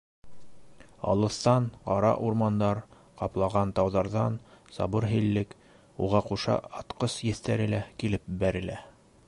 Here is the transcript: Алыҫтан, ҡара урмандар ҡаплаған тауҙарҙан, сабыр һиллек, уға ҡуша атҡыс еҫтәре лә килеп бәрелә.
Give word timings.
Алыҫтан, 1.11 1.67
ҡара 1.89 2.13
урмандар 2.29 2.81
ҡаплаған 3.19 3.73
тауҙарҙан, 3.81 4.39
сабыр 4.79 5.07
һиллек, 5.13 5.55
уға 6.07 6.23
ҡуша 6.31 6.57
атҡыс 6.81 7.19
еҫтәре 7.33 7.73
лә 7.75 7.83
килеп 8.05 8.27
бәрелә. 8.45 8.83